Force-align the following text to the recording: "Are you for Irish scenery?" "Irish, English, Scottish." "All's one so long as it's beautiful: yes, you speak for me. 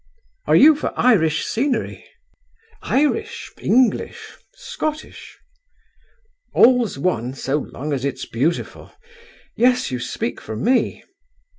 "Are 0.47 0.55
you 0.55 0.75
for 0.75 0.95
Irish 0.99 1.45
scenery?" 1.45 2.03
"Irish, 2.81 3.51
English, 3.61 4.31
Scottish." 4.55 5.37
"All's 6.55 6.97
one 6.97 7.35
so 7.35 7.57
long 7.59 7.93
as 7.93 8.03
it's 8.03 8.25
beautiful: 8.25 8.91
yes, 9.55 9.91
you 9.91 9.99
speak 9.99 10.41
for 10.41 10.55
me. 10.55 11.03